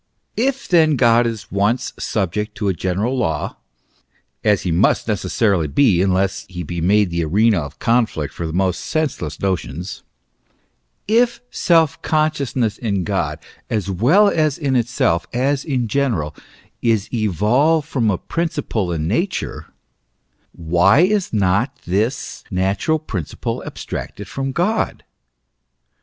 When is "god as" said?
13.03-13.91